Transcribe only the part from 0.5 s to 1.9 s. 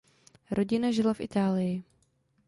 Rodina žila v Itálii.